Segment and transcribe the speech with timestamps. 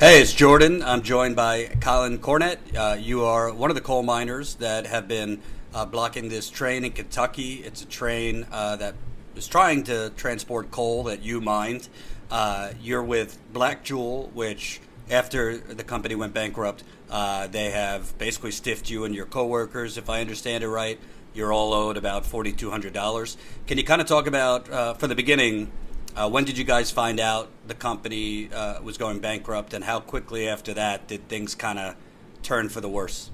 [0.00, 0.82] Hey, it's Jordan.
[0.82, 2.58] I'm joined by Colin Cornett.
[2.76, 5.40] Uh, you are one of the coal miners that have been
[5.72, 7.62] uh, blocking this train in Kentucky.
[7.64, 8.96] It's a train uh, that
[9.36, 11.88] is trying to transport coal that you mined.
[12.28, 18.90] Uh, you're with Blackjewel, which after the company went bankrupt, uh, they have basically stiffed
[18.90, 20.98] you and your coworkers, if I understand it right.
[21.34, 23.36] You're all owed about $4,200.
[23.68, 25.70] Can you kind of talk about, uh, from the beginning,
[26.16, 30.00] uh, when did you guys find out the company uh, was going bankrupt, and how
[30.00, 31.96] quickly after that did things kind of
[32.42, 33.30] turn for the worse?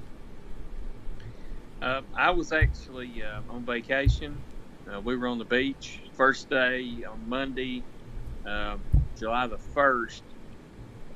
[1.82, 4.36] Uh, I was actually uh, on vacation.
[4.91, 6.00] Uh, we were on the beach.
[6.14, 7.82] First day on Monday,
[8.46, 8.80] um,
[9.19, 10.22] July the 1st,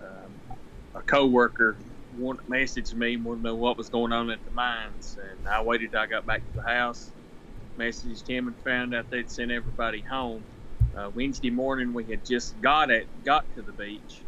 [0.02, 0.58] um,
[0.94, 1.76] a coworker
[2.18, 5.18] want, messaged me, and wanted to know what was going on at the mines.
[5.20, 7.10] And I waited I got back to the house,
[7.78, 10.42] messaged him, and found out they'd sent everybody home.
[10.96, 14.22] Uh, Wednesday morning, we had just got it, got to the beach,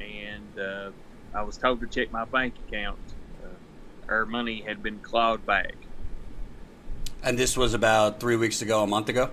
[0.00, 0.90] and uh,
[1.32, 2.98] I was told to check my bank account.
[3.42, 5.74] Uh, our money had been clawed back.
[7.22, 9.30] And this was about three weeks ago, a month ago.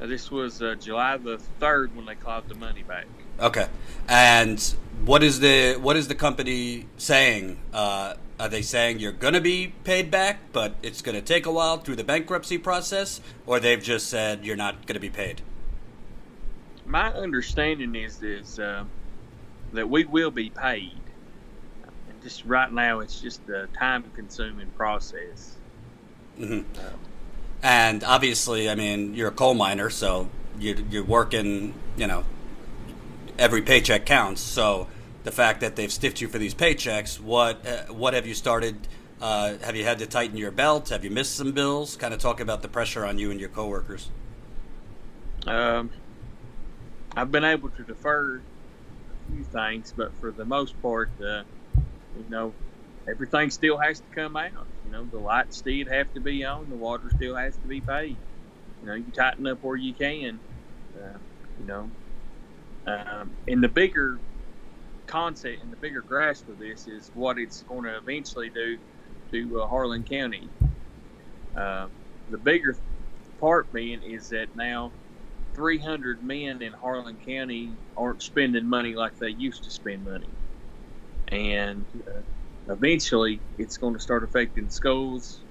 [0.00, 3.06] Uh, this was uh, July the third when they clawed the money back.
[3.38, 3.66] Okay.
[4.08, 4.60] And
[5.04, 7.58] what is the what is the company saying?
[7.72, 11.44] Uh, are they saying you're going to be paid back, but it's going to take
[11.44, 15.10] a while through the bankruptcy process, or they've just said you're not going to be
[15.10, 15.42] paid?
[16.90, 18.84] My understanding is is uh,
[19.72, 20.98] that we will be paid.
[22.08, 25.56] And just right now, it's just a time-consuming process.
[26.38, 26.62] Mm-hmm.
[27.62, 32.24] and obviously, I mean, you're a coal miner, so you're, you're working, you know,
[33.38, 34.40] every paycheck counts.
[34.40, 34.86] So
[35.24, 38.88] the fact that they've stiffed you for these paychecks, what uh, what have you started?
[39.20, 40.88] Uh, have you had to tighten your belt?
[40.88, 41.94] Have you missed some bills?
[41.96, 44.08] Kind of talk about the pressure on you and your coworkers.
[45.46, 45.90] Um,
[47.16, 48.38] I've been able to defer
[49.10, 51.44] a few things, but for the most part, uh,
[52.14, 52.54] you know,
[53.08, 54.68] everything still has to come out.
[54.84, 57.80] You know, the lights still have to be on, the water still has to be
[57.80, 58.18] paid.
[58.80, 60.40] You know, you tighten up where you can.
[60.96, 61.18] Uh,
[61.58, 61.90] you know,
[62.86, 64.20] um, and the bigger
[65.06, 68.78] concept and the bigger grasp of this is what it's going to eventually do
[69.30, 70.50] to uh, Harlan County.
[71.56, 71.88] Uh,
[72.28, 72.76] the bigger
[73.38, 74.92] part being is that now
[75.60, 80.32] 300 men in Harlan County aren't spending money like they used to spend money.
[81.28, 82.22] And uh,
[82.72, 85.44] eventually it's going to start affecting schools,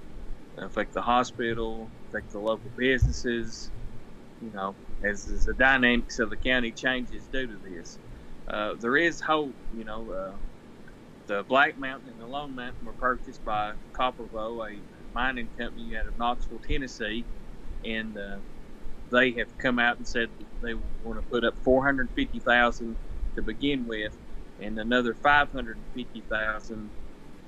[0.58, 3.70] affect the hospital, affect the local businesses,
[4.40, 8.00] you know, as, as the dynamics of the county changes due to this.
[8.48, 10.10] Uh, there is hope, you know.
[10.12, 10.38] Uh,
[11.28, 14.82] the Black Mountain and the Lone Mountain were purchased by Kopper Glo, a
[15.14, 17.28] mining company out of Knoxville, Tennessee,
[17.84, 18.40] and uh,
[19.10, 20.28] they have come out and said
[20.62, 22.96] they want to put up 450,000
[23.36, 24.16] to begin with,
[24.60, 26.90] and another 550,000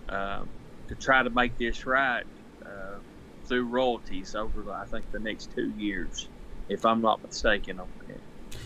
[0.08, 0.42] uh,
[0.88, 2.24] to try to make this right
[2.64, 2.96] uh,
[3.44, 6.28] through royalties over, I think, the next two years,
[6.68, 8.18] if I'm not mistaken on that.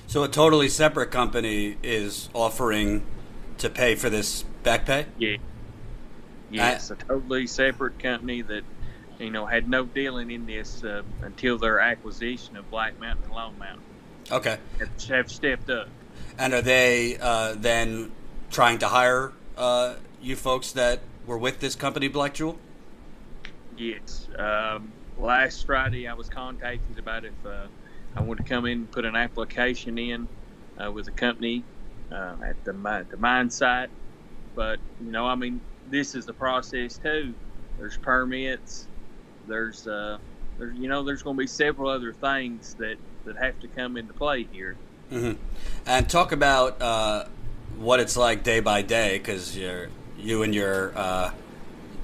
[0.07, 3.05] So a totally separate company is offering
[3.59, 5.07] to pay for this back pay?
[5.19, 5.37] Yeah.
[6.51, 8.63] Yes, a totally separate company that
[9.19, 13.35] you know had no dealing in this uh, until their acquisition of Black Mountain and
[13.35, 13.83] Lone Mountain.
[14.31, 14.59] Okay.
[14.79, 15.89] Have, have stepped up.
[16.39, 18.13] And are they uh, then
[18.51, 22.57] trying to hire uh, you folks that were with this company, Blackjewel?
[23.77, 24.29] Yes.
[24.39, 27.67] Um, last Friday, I was contacted about if uh,
[28.17, 30.29] I want to come in and put an application in
[30.83, 31.63] uh, with a company
[32.11, 32.73] uh, at the
[33.11, 33.91] the mine site.
[34.55, 35.61] But you know, I mean,
[35.91, 37.35] this is the process too.
[37.79, 38.89] There's permits.
[39.47, 40.19] There's uh,
[40.59, 43.97] there's you know, there's going to be several other things that that have to come
[43.97, 44.77] into play here.
[45.11, 45.41] Mm-hmm.
[45.87, 47.27] And talk about uh,
[47.79, 51.31] what it's like day by day, because you're you and your uh,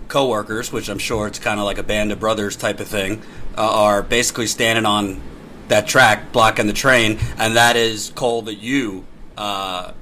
[0.08, 3.22] coworkers, which I'm sure it's kind of like a band of brothers type of thing,
[3.56, 5.20] uh, are basically standing on
[5.68, 9.92] that track blocking the train, and that is coal that you uh,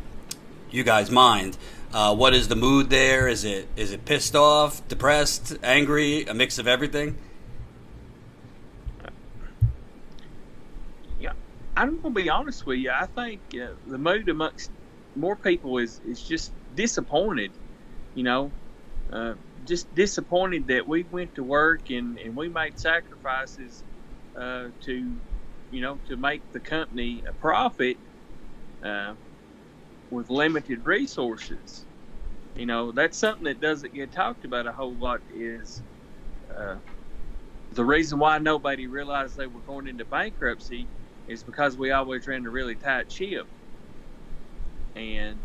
[0.70, 1.56] you guys mined.
[1.92, 3.28] Uh, what is the mood there?
[3.28, 7.16] Is it is it pissed off, depressed, angry, a mix of everything?
[11.80, 12.90] I'm gonna be honest with you.
[12.90, 14.70] I think uh, the mood amongst
[15.14, 17.56] more people is is just disappointed.
[18.14, 18.54] You know,
[19.10, 19.34] uh,
[19.64, 23.84] just disappointed that we went to work and, and we made sacrifices
[24.36, 25.20] uh, to
[25.70, 27.98] you know, to make the company a profit
[28.84, 29.14] uh,
[30.10, 31.86] with limited resources.
[32.54, 35.20] You know, that's something that doesn't get talked about a whole lot.
[35.30, 35.82] Is
[36.54, 36.76] uh,
[37.72, 40.90] the reason why nobody realized they were going into bankruptcy
[41.30, 43.46] is because we always ran a really tight ship,
[44.96, 45.38] and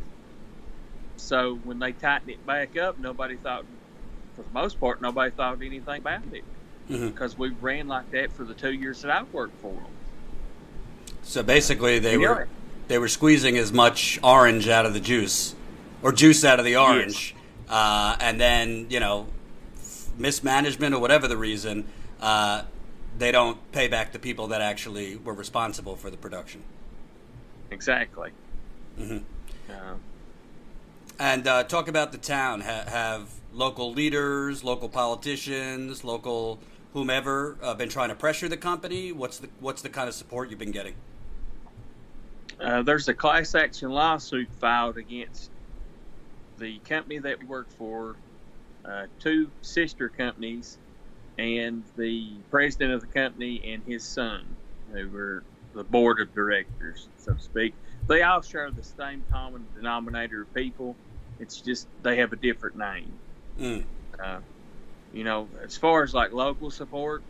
[1.17, 3.65] so when they tightened it back up, nobody thought,
[4.35, 6.43] for the most part, nobody thought anything about it.
[6.89, 7.13] Mhm.
[7.13, 9.85] because we ran like that for the two years that I worked for them.
[11.23, 12.47] So basically, they You were
[12.87, 15.55] they were squeezing as much orange out of the juice,
[16.03, 17.33] or juice out of the orange,
[17.67, 19.25] uh, and then you know,
[20.17, 21.85] mismanagement or whatever the reason,
[22.21, 22.63] uh,
[23.17, 26.63] they don't pay back the people that actually were responsible for the production.
[27.71, 28.31] Exactly.
[28.97, 29.25] Mhm.
[29.69, 29.97] Uh,
[31.19, 32.62] And uh, talk about the town.
[32.62, 36.59] Ha- have local leaders, local politicians, local
[36.94, 39.12] whomever uh, been trying to pressure the company?
[39.12, 40.95] What's the what's the kind of support you've been getting?
[42.59, 45.51] uh, there's a class action lawsuit filed against
[46.57, 48.18] the company that we work for,
[48.85, 50.79] uh, two sister companies,
[51.37, 54.45] and the president of the company and his son,
[54.91, 55.43] who were
[55.73, 57.73] the board of directors, so to speak.
[58.07, 60.95] They all share the same common denominator of people.
[61.39, 63.11] It's just they have a different name.
[63.59, 63.83] Mm.
[64.23, 64.39] Uh,
[65.13, 67.23] you know, as far as like local support,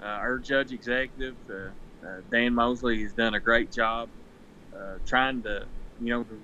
[0.00, 4.08] uh, our judge executive, uh, uh, Dan Mosley, has done a great job
[4.76, 5.66] uh, trying to,
[6.00, 6.40] you know, to,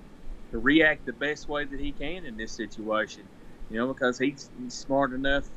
[0.51, 3.23] to react the best way that he can in this situation.
[3.71, 5.49] You know, because he's, he's smart enough.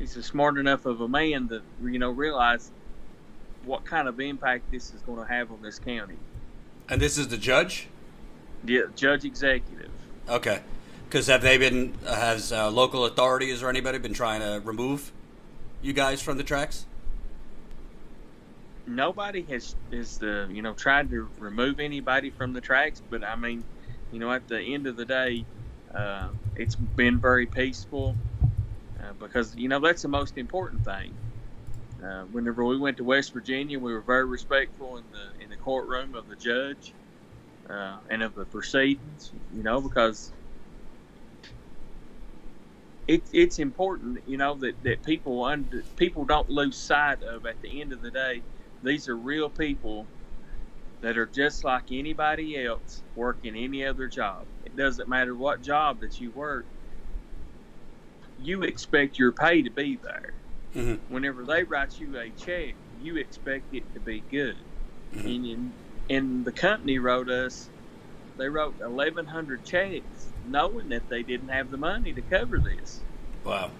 [0.00, 2.72] He's a smart enough of a man to, you know, realize
[3.64, 6.16] what kind of impact this is going to have on this county.
[6.88, 7.86] And this is the judge.
[8.64, 9.90] Yeah, judge executive.
[10.28, 10.62] Okay.
[11.04, 15.12] Because have they been, has uh, local authorities or anybody been trying to remove
[15.82, 16.86] you guys from the tracks?
[18.90, 23.36] nobody has is uh, you know tried to remove anybody from the tracks but i
[23.36, 23.62] mean
[24.10, 25.44] you know at the end of the day
[25.94, 28.16] uh, it's been very peaceful
[29.02, 31.18] uh, because you know that's the most important thing
[32.04, 35.56] uh, whenever we went to west virginia we were very respectful in the in the
[35.56, 36.96] courtroom of the judge
[37.70, 40.32] uh, and of the proceedings you know because
[43.08, 47.60] it, it's important, you know, that, that people under, people don't lose sight of at
[47.60, 48.44] the end of the day
[48.82, 50.08] these are real people
[51.02, 54.48] that are just like anybody else working any other job.
[54.64, 56.68] It doesn't matter what job that you work,
[58.42, 60.32] you expect your pay to be there.
[60.72, 64.56] hmm Whenever they write you a check, you expect it to be good.
[65.14, 65.24] Mhm.
[65.24, 65.72] And, in,
[66.08, 67.68] and the company wrote us,
[68.36, 73.00] they wrote 1,100 checks knowing that they didn't have the money to cover this.
[73.44, 73.70] Wow.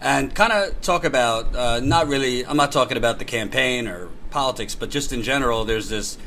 [0.00, 4.08] And kind of talk about, uh, not really, I'm not talking about the campaign or
[4.30, 6.18] politics, but just in general, there's this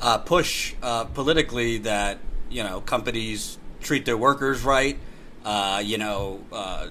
[0.00, 2.18] uh, push uh, politically that,
[2.50, 4.98] you know, companies treat their workers right,
[5.44, 6.88] uh, you know, uh,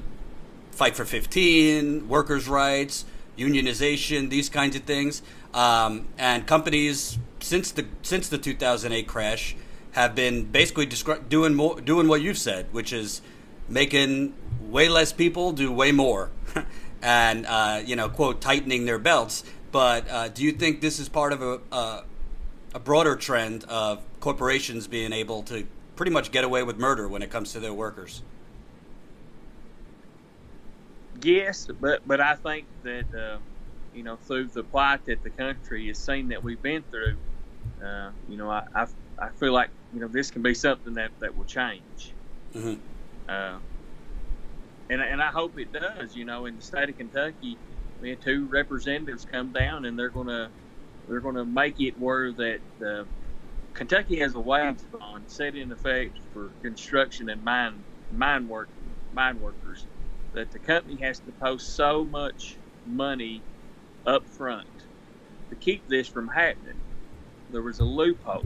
[0.78, 3.06] fight for 15, workers' rights,
[3.38, 5.22] unionization, these kinds of things.
[5.54, 9.56] Um, and companies, since the, since the 2008 crash,
[9.92, 13.22] have been basically descri- doing more, doing what you've said, which is
[13.68, 16.30] making way less people do way more,
[17.02, 19.44] and uh, you know, quote, tightening their belts.
[19.72, 22.04] But uh, do you think this is part of a, a
[22.78, 25.66] a broader trend of corporations being able to
[25.96, 28.22] pretty much get away with murder when it comes to their workers?
[31.24, 33.40] Yes, but but I think that uh,
[33.94, 37.20] you know through the plight that the country has seen that we've been through,
[37.84, 38.88] uh, you know, I, I
[39.20, 42.16] I feel like you know this can be something that that will change.
[42.54, 42.76] hmm
[43.28, 43.60] Uh,
[44.90, 46.16] and and I hope it does.
[46.16, 47.62] You know, in the state of Kentucky,
[48.00, 50.54] we had two representatives come down, and they're gonna
[51.08, 53.06] they're gonna make it where that uh,
[53.74, 58.72] Kentucky has a wage bond set in effect for construction and mine mine work
[59.12, 59.88] mine workers
[60.38, 63.44] that the company has to post so much money
[64.06, 64.68] up front
[65.50, 66.80] to keep this from happening.
[67.50, 68.46] There was a loophole,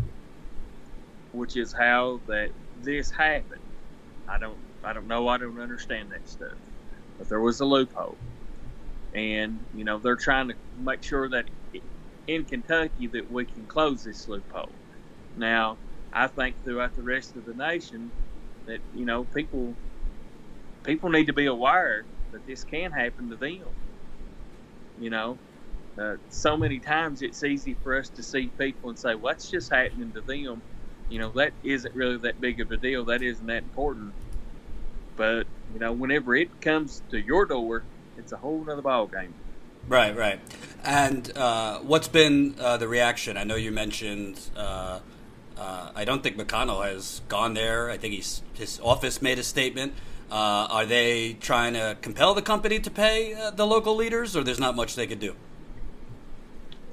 [1.31, 3.59] which is how that this happened.
[4.25, 5.27] I don't I don't know.
[5.27, 6.57] I don't understand that stuff.
[7.17, 8.17] But there was a loophole,
[9.13, 11.49] and you know they're trying to make sure that
[12.27, 14.75] in Kentucky that we can close this loophole.
[15.35, 15.79] Now,
[16.13, 18.13] I think throughout the rest of the nation
[18.65, 19.77] that you know people
[20.83, 23.63] people need to be aware that this can happen to them.
[24.99, 25.37] You know,
[25.97, 29.71] uh, so many times it's easy for us to see people and say, "What's just
[29.71, 30.61] happening to them?"
[31.09, 33.05] You know, that isn't really that big of a deal.
[33.05, 34.13] That isn't that important.
[35.17, 37.83] But you know, whenever it comes to your door,
[38.17, 39.33] it's a whole other ball game.
[39.87, 40.39] Right, right.
[40.83, 43.37] And uh, what's been uh, the reaction?
[43.37, 44.39] I know you mentioned.
[44.55, 44.99] Uh,
[45.57, 47.89] uh, I don't think McConnell has gone there.
[47.89, 49.93] I think he's, his office made a statement.
[50.31, 54.43] Uh, are they trying to compel the company to pay uh, the local leaders, or
[54.45, 55.35] there's not much they could do?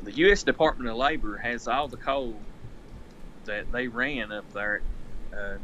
[0.02, 0.42] The U.S.
[0.42, 2.35] Department of Labor has all the coal
[3.45, 4.80] that they ran up there
[5.33, 5.54] uh,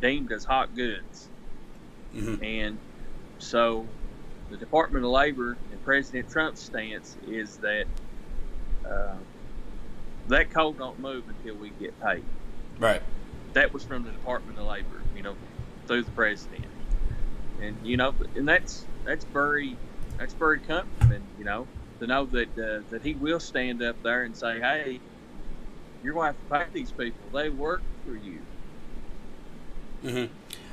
[0.00, 1.28] deemed as hot goods.
[2.14, 2.42] Mhm.
[2.44, 2.78] And
[3.38, 3.86] so
[4.50, 7.86] the Department of Labor and President Trump's stance is that
[8.86, 9.14] uh,
[10.28, 12.24] that coal don't move until we get paid.
[12.78, 13.02] Right.
[13.54, 15.34] That was from the Department of Labor, you know,
[15.86, 16.64] through the president.
[17.60, 19.80] And you know, and that's that's very
[20.18, 21.68] that's very comforting, you know,
[22.00, 25.02] to know that uh, that he will stand up there and say, "Hey,
[26.02, 27.30] you're going to have to pay these people.
[27.30, 28.46] They work for you."
[30.02, 30.24] hmm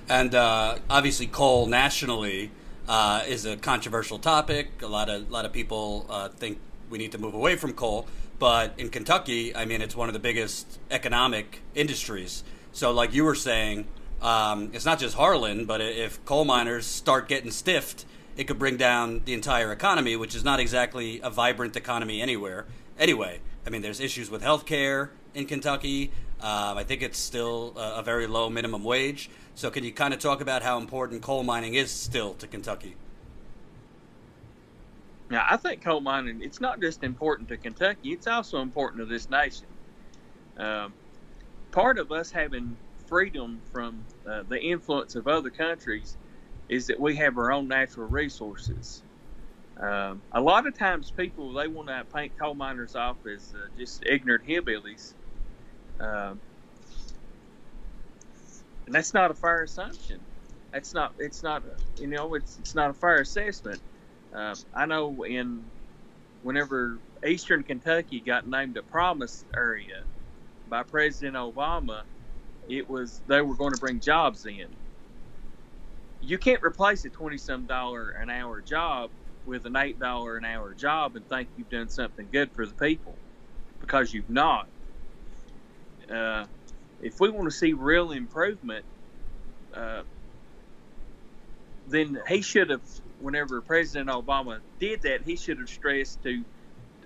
[0.10, 2.52] And uh, obviously, coal nationally
[2.88, 4.82] uh, is a controversial topic.
[4.82, 6.60] A lot of a lot of people uh, think
[6.90, 8.08] we need to move away from coal,
[8.40, 12.44] but in Kentucky, I mean, it's one of the biggest economic industries.
[12.72, 13.88] So, like you were saying,
[14.22, 18.06] um, it's not just Harlan, but if coal miners start getting stiffed,
[18.36, 22.66] it could bring down the entire economy, which is not exactly a vibrant economy anywhere.
[22.98, 26.12] Anyway, I mean, there's issues with healthcare in Kentucky.
[26.42, 29.30] Um, I think it's still a, a very low minimum wage.
[29.56, 32.96] So, can you kind of talk about how important coal mining is still to Kentucky?
[35.30, 39.06] Now, I think coal mining, it's not just important to Kentucky, it's also important to
[39.06, 39.66] this nation.
[40.58, 40.94] Um,
[41.72, 42.78] part of us having
[43.08, 46.18] freedom from uh, the influence of other countries
[46.70, 49.04] is that we have our own natural resources.
[49.78, 53.68] Um, a lot of times people, they want to paint coal miners off as uh,
[53.78, 55.14] just ignorant hillbillies.
[56.00, 56.40] Um,
[58.86, 60.20] and that's not a fair assumption.
[60.72, 61.64] That's not, it's not,
[61.98, 63.82] you know, it's, it's not a fair assessment.
[64.34, 65.66] Uh, I know in
[66.42, 70.04] whenever Eastern Kentucky got named a promise area
[70.68, 72.04] by President Obama,
[72.70, 74.68] it was they were going to bring jobs in.
[76.22, 79.10] You can't replace a twenty-some dollar an hour job
[79.46, 82.74] with an eight dollar an hour job and think you've done something good for the
[82.74, 83.16] people,
[83.82, 84.68] because you've not.
[86.10, 86.46] Uh,
[87.02, 88.86] if we want to see real improvement,
[89.74, 90.04] uh,
[91.88, 92.82] then he should have
[93.20, 96.44] whenever President Obama did that, he should have stressed to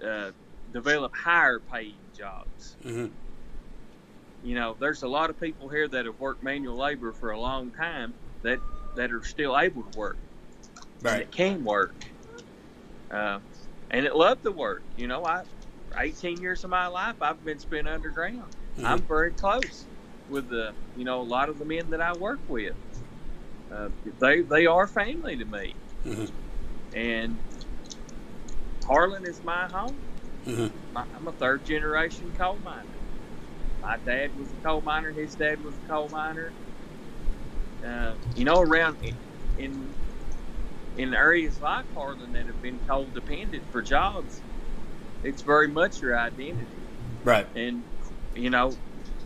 [0.06, 0.32] uh,
[0.72, 2.76] develop higher paying jobs.
[2.86, 3.08] Mm-hmm.
[4.42, 7.40] You know, there's a lot of people here that have worked manual labor for a
[7.40, 8.62] long time that
[8.96, 10.20] that are still able to work,
[11.02, 11.20] Right.
[11.20, 11.96] that can work,
[13.12, 13.40] uh,
[13.92, 14.86] and it loved to work.
[14.96, 15.44] You know, I
[15.98, 18.52] 18 years of my life I've been spent underground.
[18.78, 18.86] Mhm.
[18.86, 19.90] I'm very close
[20.28, 22.76] with the you know a lot of the men that I work with.
[23.72, 23.90] Uh,
[24.20, 26.34] they they are family to me Mhm.
[26.94, 27.42] and
[28.86, 30.04] Harlan is my home.
[30.46, 30.74] Mhm.
[30.92, 32.97] My, I'm a third generation coal miner.
[33.82, 35.12] My dad was a coal miner.
[35.12, 36.52] His dad was a coal miner.
[37.86, 38.98] Uh, you know, around
[39.58, 39.94] in,
[40.98, 44.42] in areas like Harlan that have been coal dependent for jobs,
[45.24, 46.66] it's very much your identity.
[47.24, 47.48] Right.
[47.56, 47.84] And
[48.36, 48.74] you know,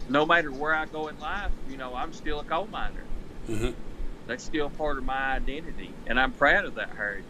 [0.09, 3.03] no matter where I go in life, you know, I'm still a coal miner.
[3.47, 3.71] Mm-hmm.
[4.27, 7.25] That's still part of my identity, and I'm proud of that heritage.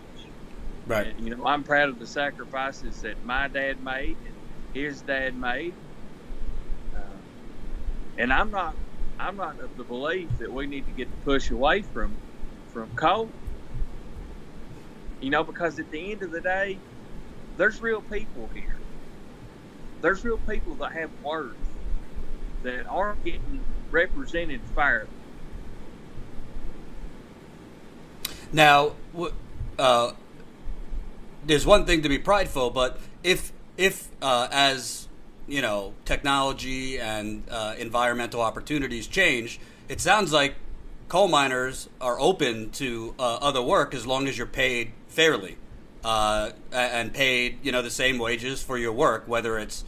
[0.87, 1.07] Right.
[1.07, 4.35] And, you know, I'm proud of the sacrifices that my dad made and
[4.73, 5.73] his dad made.
[8.21, 8.75] And I'm not,
[9.19, 12.15] I'm not of the belief that we need to get the push away from,
[12.71, 13.27] from coal.
[15.21, 16.77] You know, because at the end of the day,
[17.57, 18.77] there's real people here.
[20.01, 21.55] There's real people that have worth
[22.61, 25.07] that aren't getting represented fairly.
[28.53, 28.91] Now,
[29.79, 30.11] uh,
[31.43, 35.07] there's one thing to be prideful, but if if uh, as
[35.51, 40.55] you know technology and uh, environmental opportunities change, it sounds like
[41.09, 45.57] coal miners are open to uh, other work as long as you're paid fairly
[46.05, 49.83] uh, and paid you know the same wages for your work, whether it's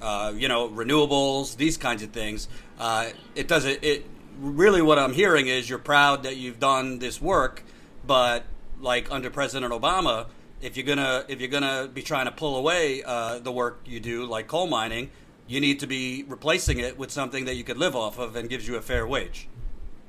[0.00, 2.48] uh, you know renewables, these kinds of things.
[2.78, 3.82] Uh, it doesn't.
[3.82, 4.06] It
[4.38, 7.64] really what I'm hearing is you're proud that you've done this work,
[8.06, 8.44] but
[8.80, 10.26] like under President Obama,
[10.60, 14.00] if you're gonna if you're gonna be trying to pull away uh, the work you
[14.00, 15.10] do, like coal mining,
[15.46, 18.48] you need to be replacing it with something that you could live off of and
[18.48, 19.48] gives you a fair wage.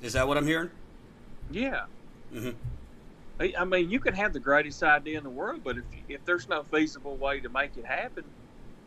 [0.01, 0.71] Is that what I'm hearing?
[1.51, 1.81] Yeah.
[2.31, 2.51] hmm
[3.41, 6.49] I mean, you can have the greatest idea in the world, but if if there's
[6.49, 8.25] no feasible way to make it happen,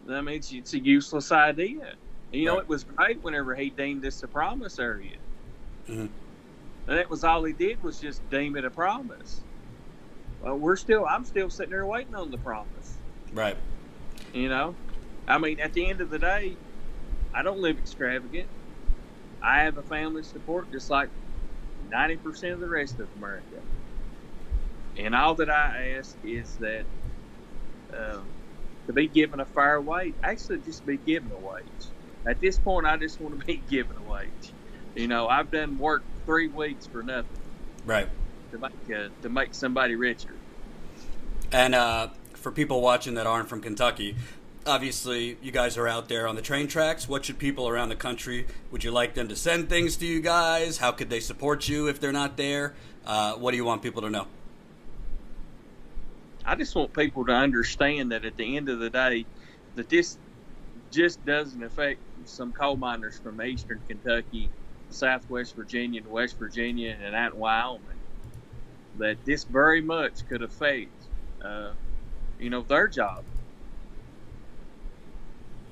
[0.04, 1.95] then I mean, it's, it's a useless idea.
[2.33, 5.16] And, you know, it was great whenever he deemed this a promise area,
[5.88, 6.12] Mhm.
[6.87, 9.45] and that was all he did was just deem it a promise.
[10.42, 12.99] Well, we're still, I'm still sitting there waiting on the promise.
[13.32, 13.56] Right.
[14.32, 14.75] You know,
[15.28, 16.56] I mean, at the end of the day,
[17.34, 18.49] I don't live extravagant.
[19.42, 21.11] I have a family support just like
[21.92, 23.61] 90% of the rest of America.
[24.96, 26.84] And all that I ask is that
[27.96, 28.20] uh,
[28.87, 31.87] to be given a fair wage, actually, just be given a wage.
[32.26, 34.54] At this point, I just want to be given a wage.
[34.94, 37.40] You know, I've done work three weeks for nothing.
[37.84, 38.08] Right.
[38.52, 40.35] To make uh, to make somebody richer.
[41.50, 44.14] And uh, for people watching that aren't from Kentucky,
[44.66, 47.09] obviously you guys are out there on the train tracks.
[47.09, 48.47] What should people around the country?
[48.71, 50.78] Would you like them to send things to you guys?
[50.78, 52.75] How could they support you if they're not there?
[53.06, 54.26] Uh, what do you want people to know?
[56.44, 59.25] I just want people to understand that at the end of the day,
[59.76, 60.18] that this
[60.90, 64.50] just doesn't affect some coal miners from eastern Kentucky,
[64.90, 67.80] southwest Virginia, and West Virginia, and out in Wyoming.
[68.96, 70.92] That this very much could affect,
[71.44, 71.75] uh,
[72.38, 73.25] you know, their job.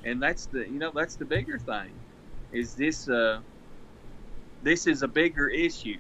[0.05, 2.01] And that's the, you know, that's the bigger thing.
[2.53, 3.43] Is this, uh,
[4.63, 5.99] this is a bigger issue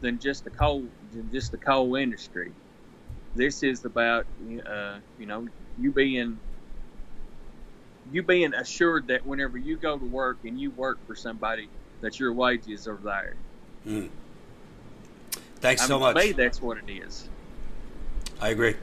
[0.00, 2.54] than just the coal, than just the coal industry.
[3.34, 4.26] This is about,
[4.66, 5.46] uh, you know,
[5.78, 6.40] you being
[8.10, 12.18] you being assured that whenever you go to work and you work for somebody, that
[12.18, 13.36] your wages are there.
[13.86, 14.10] Mm.
[15.62, 16.16] Thanks I so much.
[16.16, 17.28] Me, that's what it is.
[18.40, 18.74] I agree.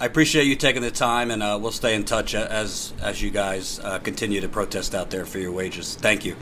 [0.00, 3.30] I appreciate you taking the time, and uh, we'll stay in touch as as you
[3.30, 5.96] guys uh, continue to protest out there for your wages.
[5.96, 6.36] Thank you.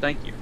[0.00, 0.32] Thank you.